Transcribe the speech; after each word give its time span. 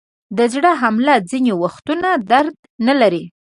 د 0.37 0.39
زړه 0.53 0.71
حمله 0.81 1.15
ځینې 1.29 1.51
وختونه 1.63 2.09
درد 2.31 2.55
نلري. 2.87 3.23